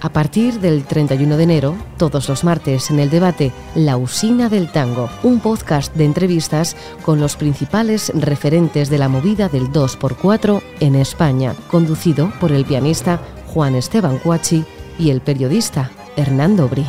[0.00, 4.70] A partir del 31 de enero, todos los martes en el debate La Usina del
[4.70, 10.94] Tango, un podcast de entrevistas con los principales referentes de la movida del 2x4 en
[10.94, 14.64] España, conducido por el pianista Juan Esteban Cuachi
[15.00, 16.86] y el periodista Hernando Bri.